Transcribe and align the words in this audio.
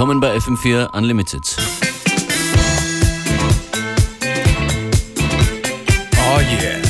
Willkommen 0.00 0.18
bei 0.18 0.34
FM4 0.34 0.96
Unlimited. 0.96 1.42
Oh 6.16 6.40
yeah. 6.40 6.82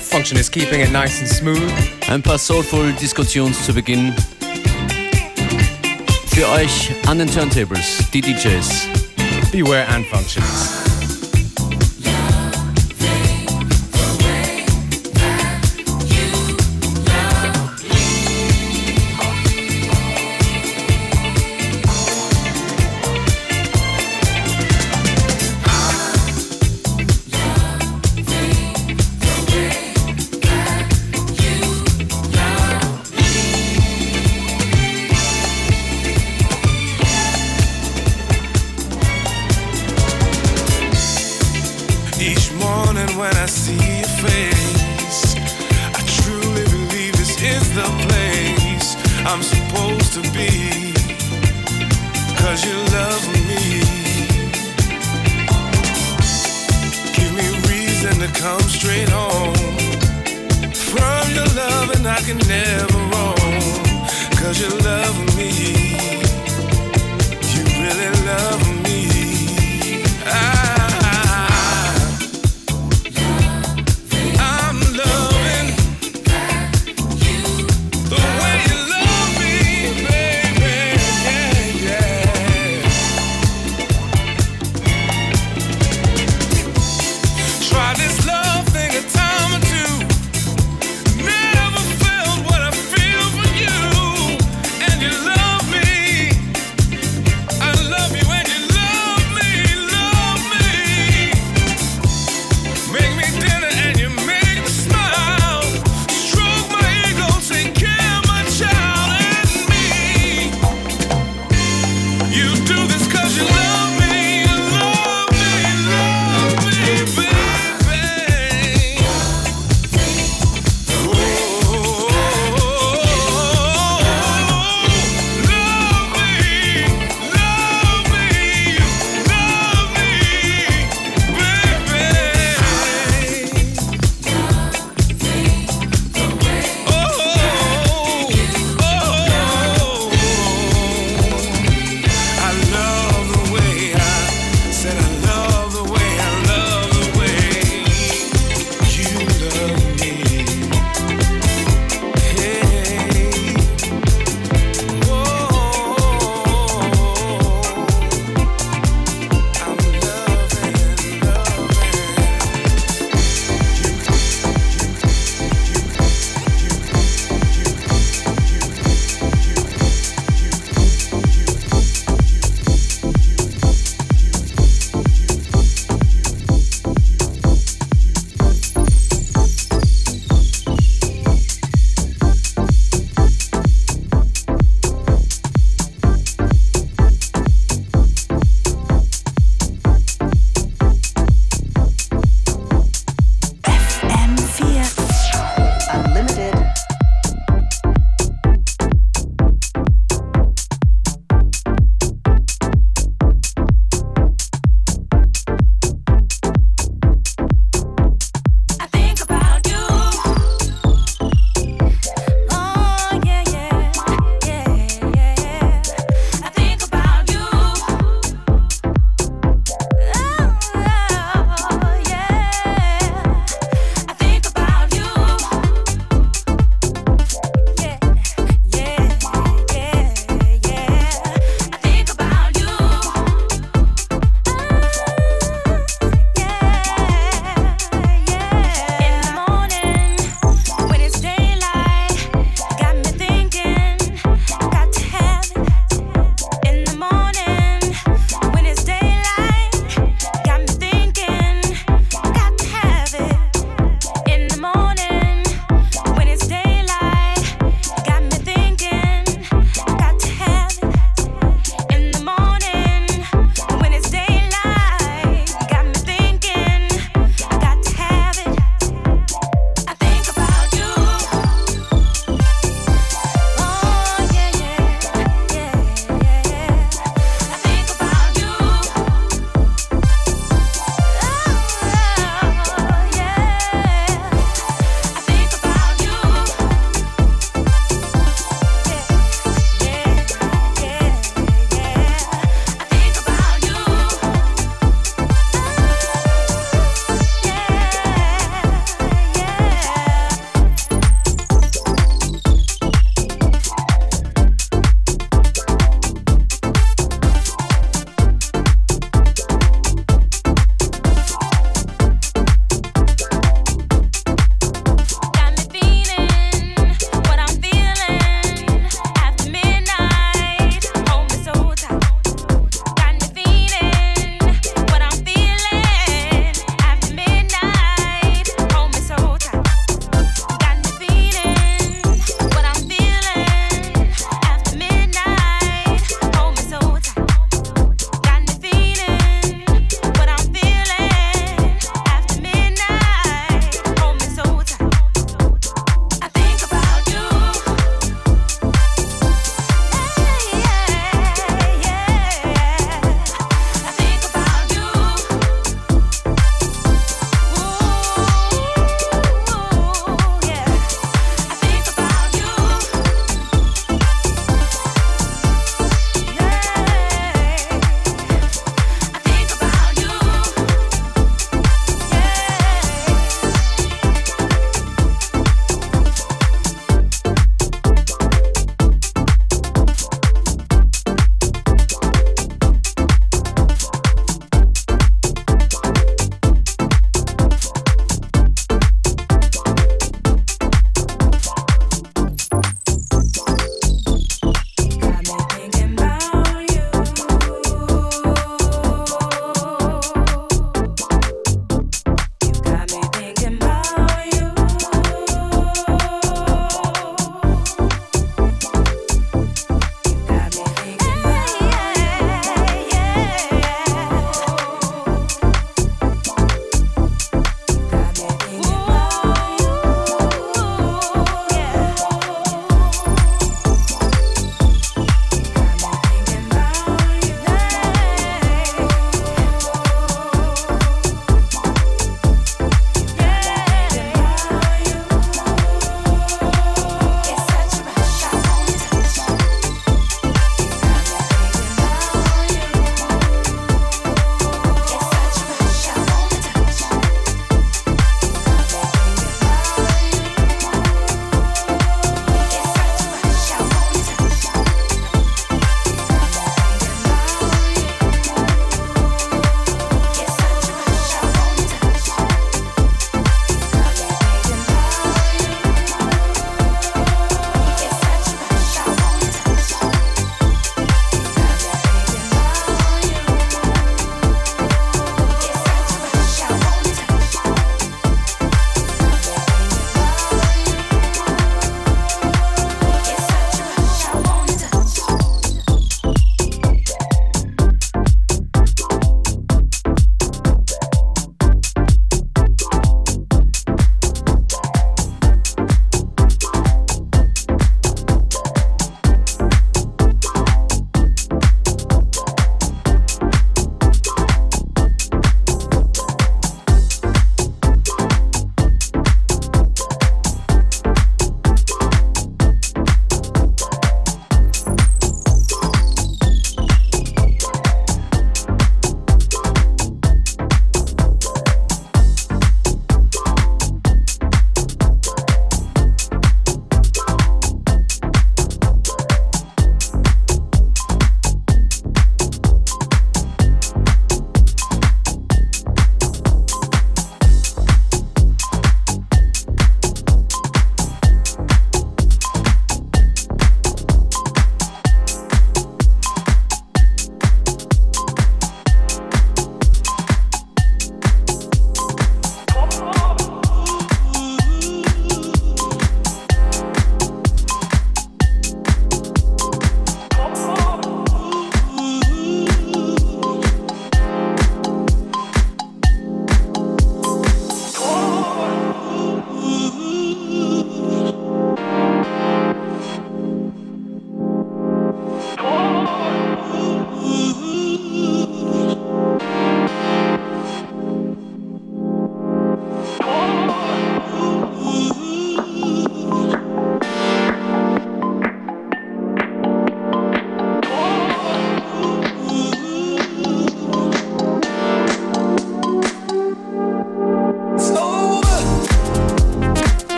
Function 0.00 0.38
is 0.38 0.50
keeping 0.50 0.80
it 0.80 0.90
nice 0.90 1.20
and 1.20 1.28
smooth. 1.28 1.70
Ein 2.08 2.22
paar 2.22 2.38
soulful 2.38 2.94
Diskussions 2.94 3.62
zu 3.66 3.74
Beginn. 3.74 4.14
Für 6.28 6.48
euch 6.48 6.92
an 7.06 7.18
den 7.18 7.30
Turntables, 7.30 7.98
die 8.14 8.22
DJs. 8.22 8.88
Beware 9.52 9.86
and 9.88 10.06
Functions. 10.06 10.85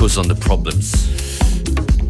Focus 0.00 0.16
on 0.16 0.28
the 0.28 0.34
problems. 0.34 0.94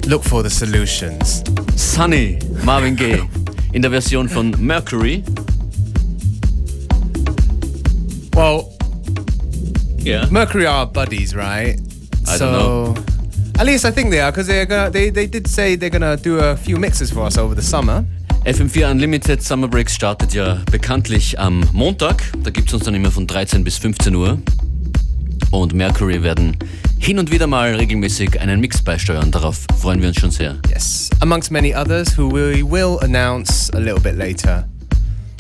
Look 0.07 0.23
for 0.23 0.45
the 0.45 0.51
solutions. 0.51 1.43
Sunny, 1.75 2.39
Marvin 2.65 2.95
Gaye. 2.95 3.29
In 3.73 3.83
der 3.83 3.91
Version 3.91 4.29
von 4.29 4.55
Mercury. 4.59 5.25
Well, 8.37 8.73
Ja. 9.99 10.25
Mercury 10.31 10.67
are 10.67 10.87
buddies, 10.87 11.35
right? 11.35 11.81
I 12.29 12.37
so, 12.37 12.45
don't 12.45 12.53
know. 12.53 12.95
At 13.59 13.67
least 13.67 13.85
I 13.85 13.91
think 13.91 14.11
they 14.11 14.21
are, 14.21 14.31
because 14.31 14.47
they 14.47 15.11
they 15.11 15.27
did 15.27 15.49
say 15.49 15.77
they're 15.77 15.91
gonna 15.91 16.17
do 16.17 16.39
a 16.39 16.57
few 16.57 16.79
mixes 16.79 17.11
for 17.11 17.27
us 17.27 17.37
over 17.37 17.57
the 17.57 17.63
summer. 17.63 18.05
FM4 18.45 18.89
Unlimited 18.89 19.43
Summer 19.43 19.69
Breaks 19.69 19.95
startet 19.95 20.33
ja 20.33 20.63
bekanntlich 20.71 21.39
am 21.41 21.65
Montag. 21.73 22.23
Da 22.45 22.51
gibt 22.51 22.69
es 22.69 22.75
uns 22.75 22.85
dann 22.85 22.95
immer 22.95 23.11
von 23.11 23.27
13 23.27 23.65
bis 23.65 23.79
15 23.79 24.15
Uhr. 24.15 24.39
Und 25.51 25.75
Mercury 25.75 26.23
werden 26.23 26.57
hin 27.01 27.19
und 27.19 27.31
wieder 27.31 27.47
mal 27.47 27.75
regelmäßig 27.75 28.41
einen 28.41 28.61
Mix 28.61 28.83
beisteuern. 28.83 29.31
Darauf 29.31 29.65
freuen 29.81 30.01
wir 30.03 30.09
uns 30.09 30.21
schon 30.21 30.31
sehr. 30.31 30.57
Yes, 30.69 31.09
amongst 31.21 31.51
many 31.51 31.75
others 31.75 32.17
who 32.17 32.31
we 32.31 32.63
will 32.63 32.99
announce 33.03 33.73
a 33.75 33.79
little 33.79 34.01
bit 34.01 34.17
later 34.17 34.69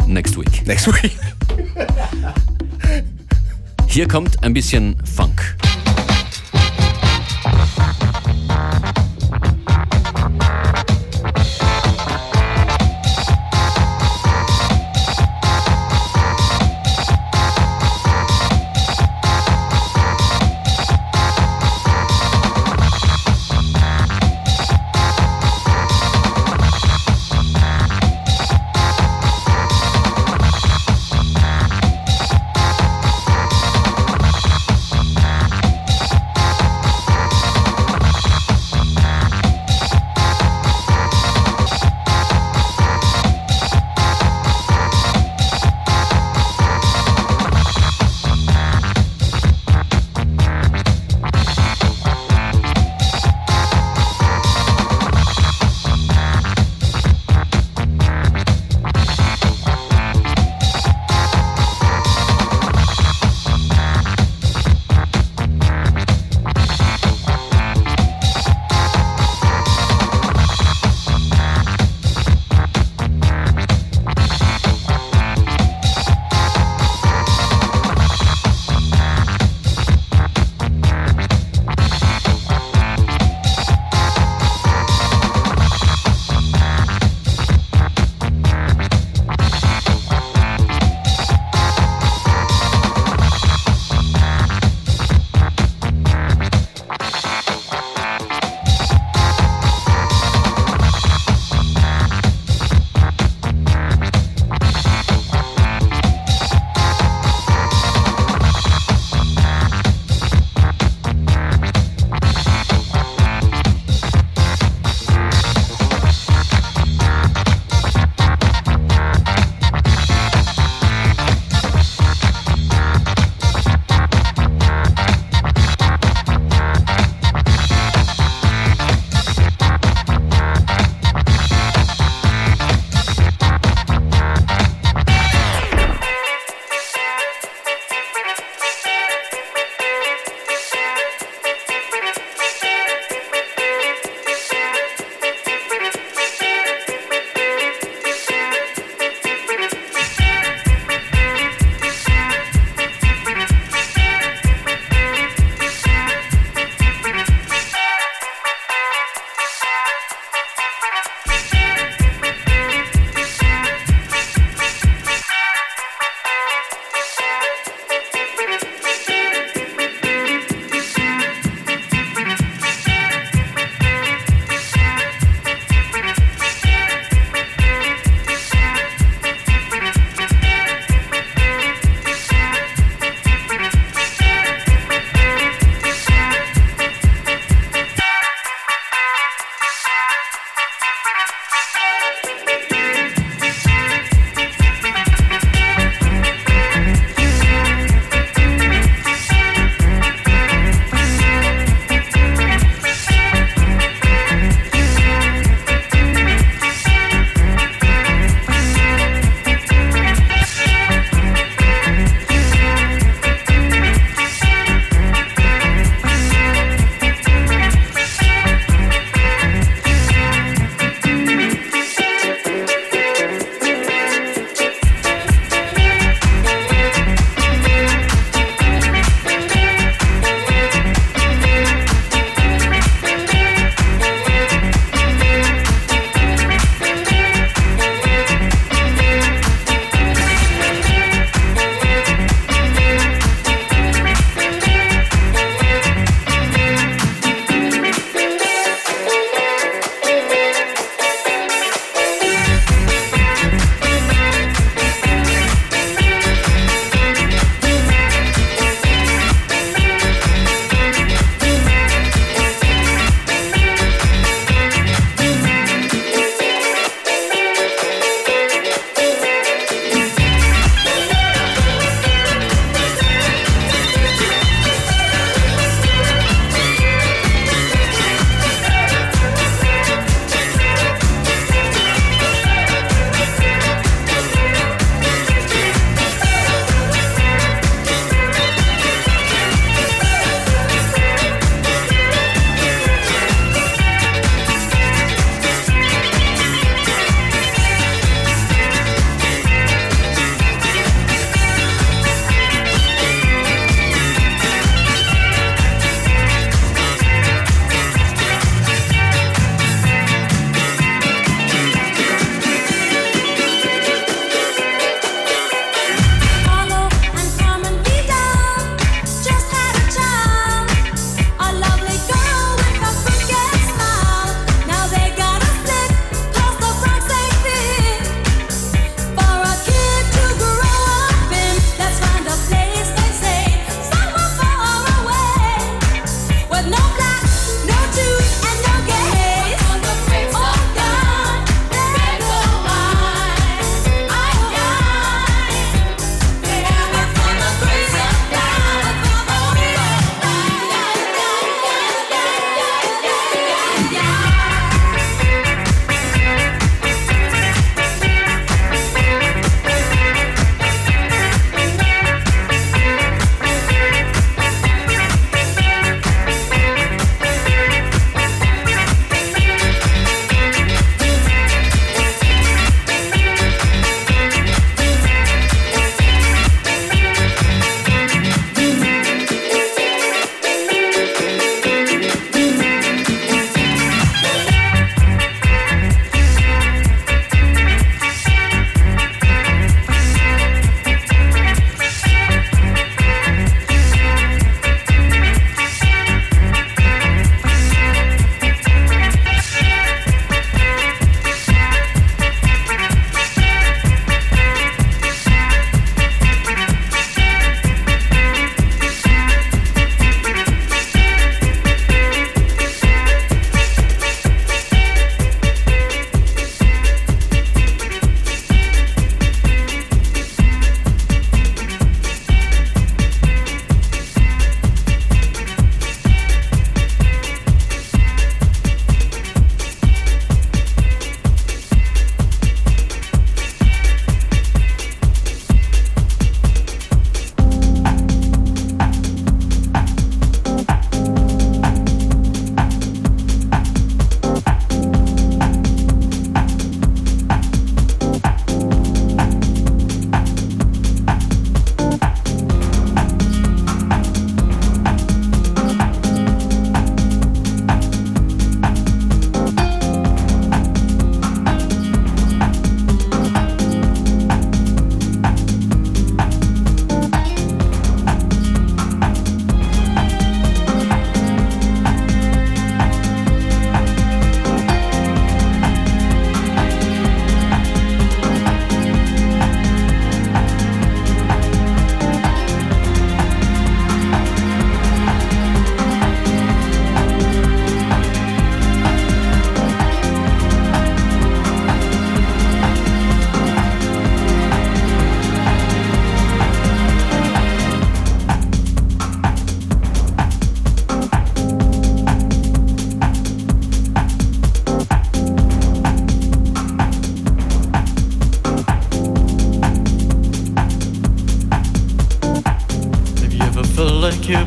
Next 0.06 0.36
week. 0.36 0.66
next 0.66 0.86
week. 0.88 1.12
Hier 3.86 4.08
kommt 4.08 4.42
ein 4.42 4.54
bisschen 4.54 4.96
Funk. 5.04 5.56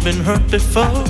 Been 0.03 0.19
hurt 0.19 0.51
before. 0.51 1.02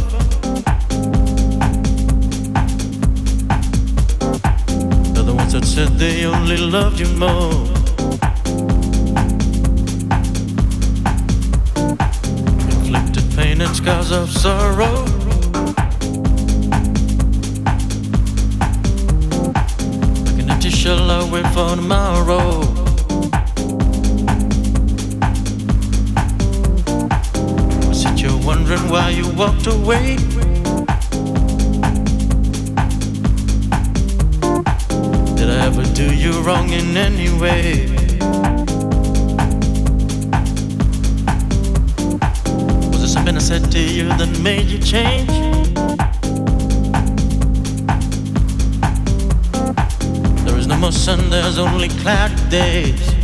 Do 36.08 36.16
you 36.16 36.42
wrong 36.42 36.70
in 36.70 36.98
any 36.98 37.30
way? 37.40 37.88
Was 42.90 43.00
there 43.00 43.14
something 43.16 43.36
I 43.38 43.40
said 43.40 43.72
to 43.72 43.80
you 43.80 44.08
that 44.20 44.38
made 44.42 44.68
you 44.68 44.80
change? 44.80 45.34
There 50.46 50.58
is 50.58 50.68
no 50.68 50.78
more 50.78 50.92
sun, 50.92 51.30
there's 51.30 51.58
only 51.58 51.90
cloudy 51.90 52.36
days. 52.50 53.23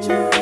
picture. 0.00 0.33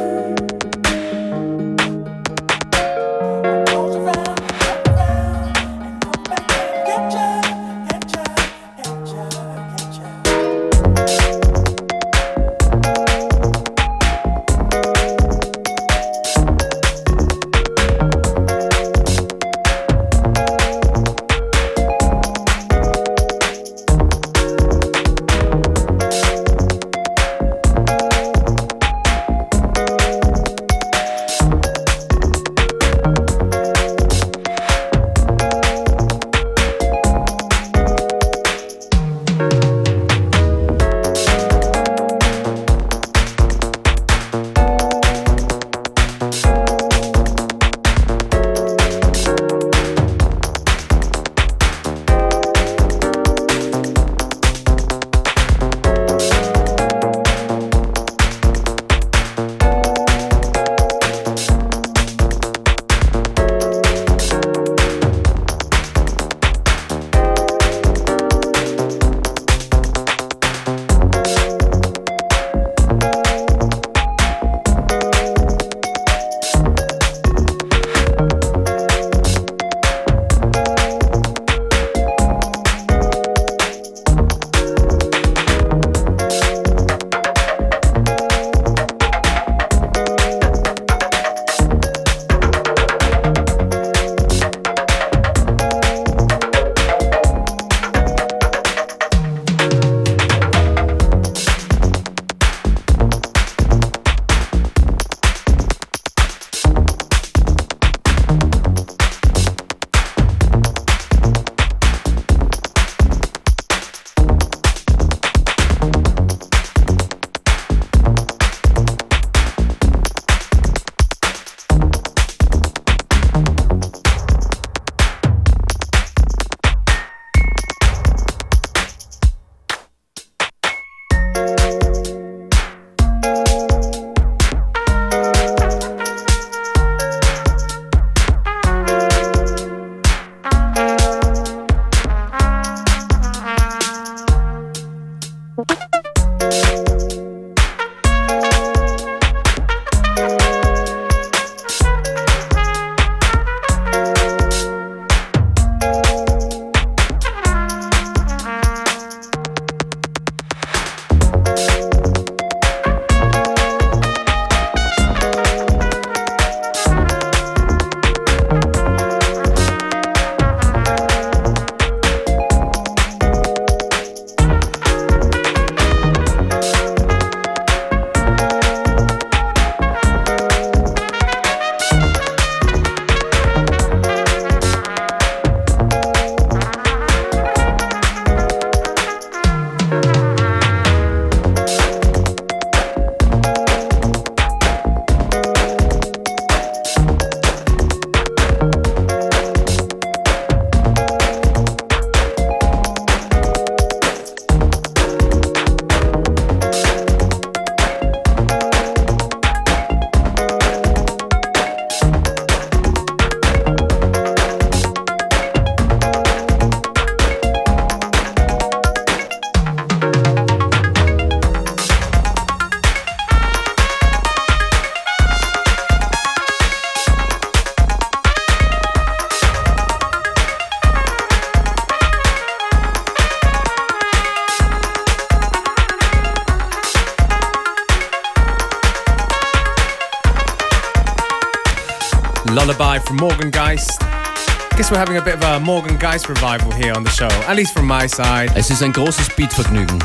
Having 245.02 245.16
a 245.16 245.22
bit 245.22 245.34
of 245.34 245.42
a 245.42 245.58
Morgan 245.58 245.96
Geist 245.96 246.28
revival 246.28 246.70
here 246.70 246.92
on 246.94 247.02
the 247.02 247.10
show, 247.10 247.26
at 247.26 247.56
least 247.56 247.74
from 247.74 247.88
my 247.88 248.06
side. 248.06 248.52
Es 248.54 248.70
ist 248.70 248.84
ein 248.84 248.92
großes 248.92 249.30
Beatvergnügen. 249.34 249.98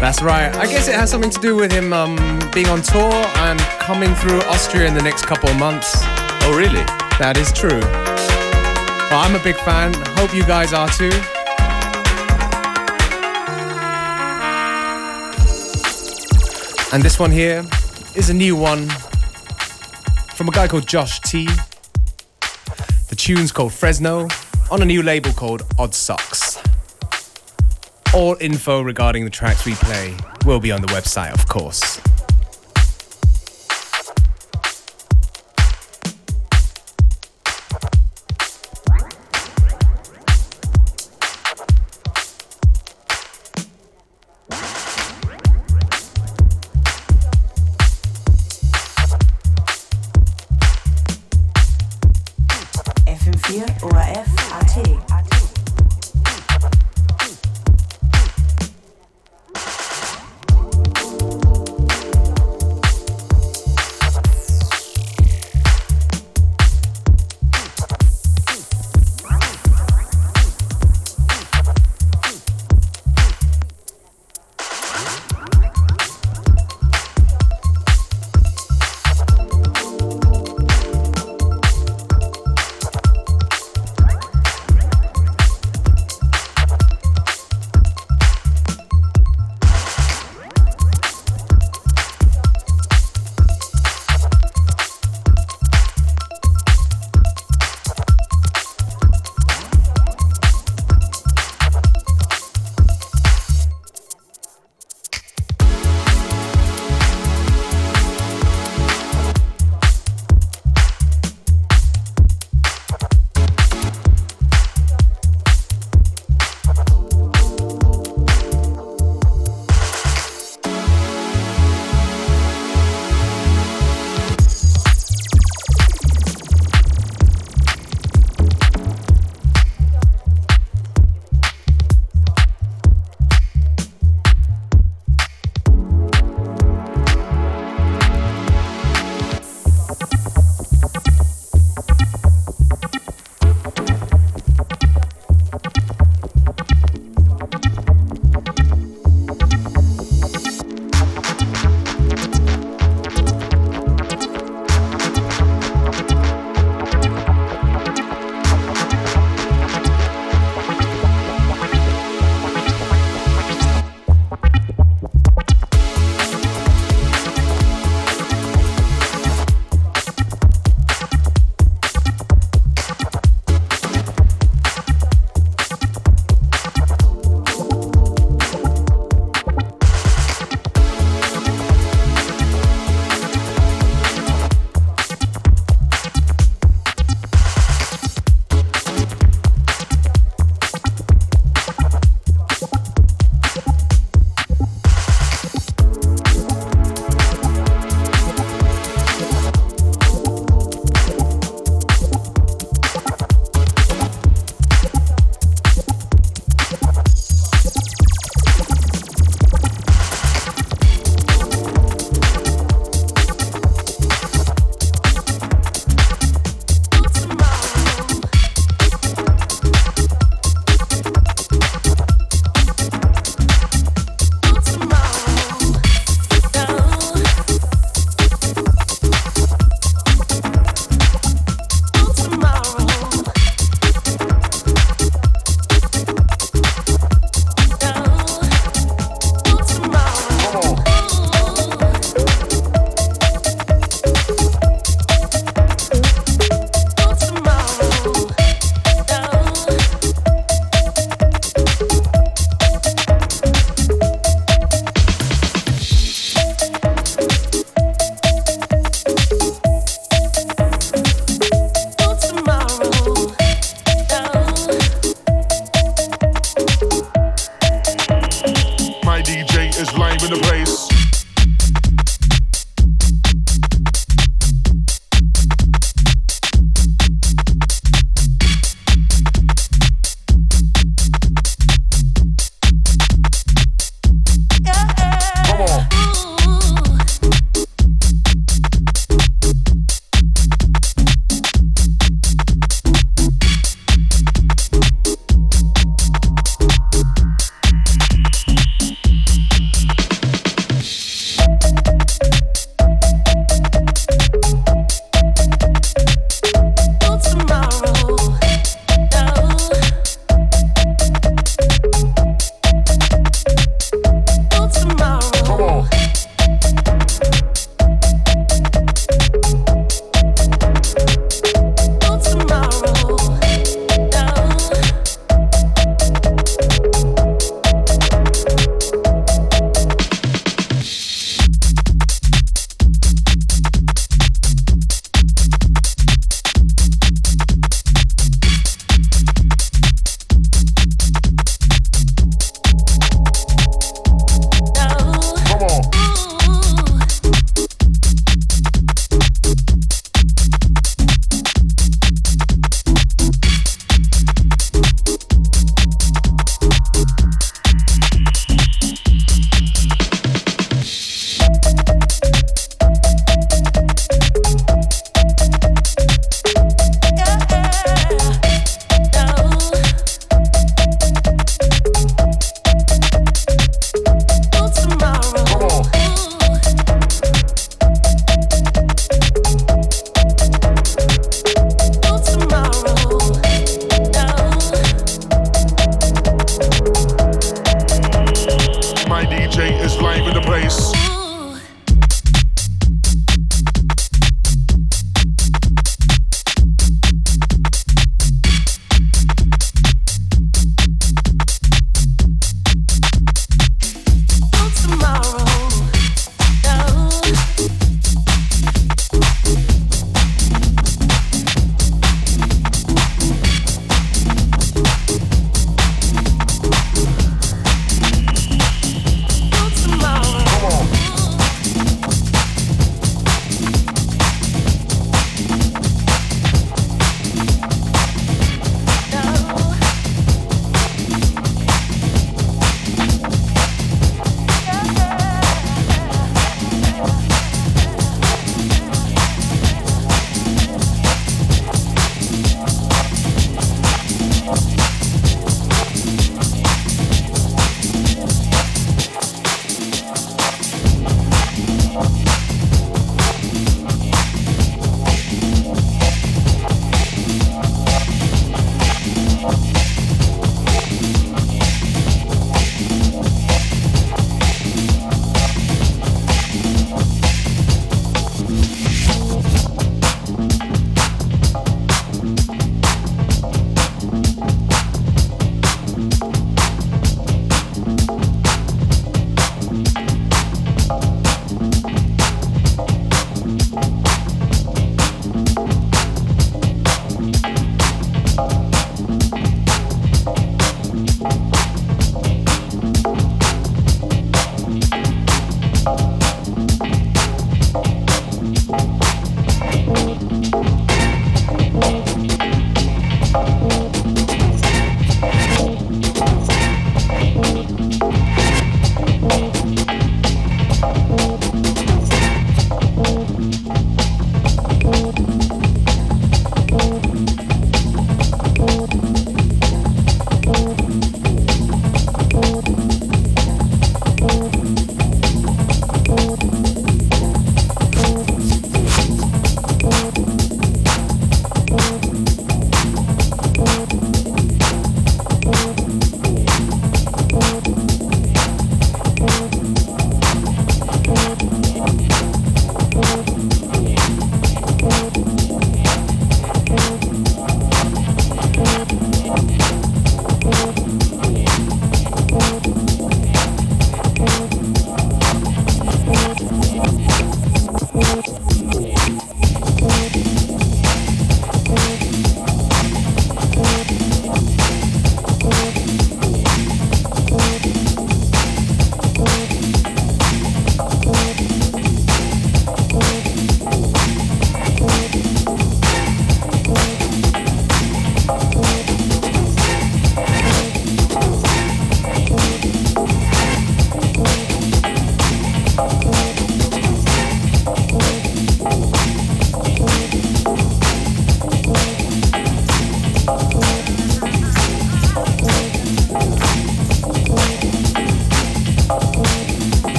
That's 0.00 0.20
right. 0.20 0.52
I 0.56 0.66
guess 0.66 0.88
it 0.88 0.96
has 0.96 1.12
something 1.12 1.30
to 1.30 1.38
do 1.38 1.54
with 1.54 1.70
him 1.70 1.92
um, 1.92 2.16
being 2.52 2.66
on 2.66 2.82
tour 2.82 3.12
and 3.46 3.60
coming 3.78 4.12
through 4.16 4.40
Austria 4.50 4.88
in 4.88 4.94
the 4.94 5.02
next 5.02 5.26
couple 5.26 5.48
of 5.48 5.56
months. 5.60 5.92
Oh, 6.42 6.56
really? 6.58 6.82
That 7.20 7.36
is 7.36 7.52
true. 7.52 7.78
Well, 9.10 9.20
I'm 9.22 9.36
a 9.36 9.44
big 9.44 9.54
fan. 9.58 9.94
Hope 10.18 10.34
you 10.34 10.42
guys 10.42 10.72
are 10.72 10.88
too. 10.88 11.12
And 16.92 17.00
this 17.00 17.20
one 17.20 17.30
here 17.30 17.64
is 18.16 18.28
a 18.28 18.34
new 18.34 18.56
one 18.56 18.88
from 20.34 20.48
a 20.48 20.50
guy 20.50 20.66
called 20.66 20.88
Josh 20.88 21.20
T. 21.20 21.46
Tune's 23.28 23.52
called 23.52 23.74
Fresno 23.74 24.26
on 24.70 24.80
a 24.80 24.86
new 24.86 25.02
label 25.02 25.30
called 25.34 25.60
Odd 25.78 25.94
Socks. 25.94 26.58
All 28.14 28.38
info 28.40 28.80
regarding 28.80 29.24
the 29.24 29.30
tracks 29.30 29.66
we 29.66 29.74
play 29.74 30.16
will 30.46 30.60
be 30.60 30.72
on 30.72 30.80
the 30.80 30.86
website, 30.86 31.34
of 31.34 31.46
course. 31.46 32.00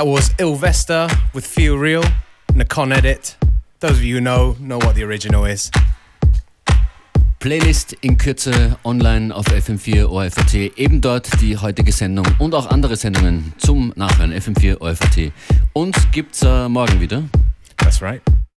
That 0.00 0.06
was 0.06 0.30
Ilvesta 0.38 1.10
with 1.34 1.46
Feel 1.46 1.76
Real 1.76 2.02
and 2.48 2.62
a 2.62 2.64
Con 2.64 2.90
Edit. 2.90 3.36
Those 3.80 3.98
of 3.98 4.02
you 4.02 4.14
who 4.14 4.20
know, 4.22 4.56
know 4.58 4.78
what 4.78 4.94
the 4.94 5.04
original 5.04 5.44
is. 5.44 5.70
Playlist 7.38 7.94
in 8.00 8.16
Kürze 8.16 8.78
online 8.82 9.30
auf 9.30 9.44
FM4 9.44 10.08
ORFAT. 10.08 10.54
Eben 10.78 11.02
dort 11.02 11.28
die 11.42 11.58
heutige 11.58 11.92
Sendung 11.92 12.26
und 12.38 12.54
auch 12.54 12.70
andere 12.70 12.96
Sendungen 12.96 13.52
zum 13.58 13.92
Nachhören. 13.94 14.32
FM4 14.32 14.80
ORFAT. 14.80 15.32
Und 15.74 15.94
gibt's 16.12 16.40
äh, 16.44 16.66
morgen 16.70 16.98
wieder. 16.98 17.24
That's 17.76 18.00
right. 18.00 18.22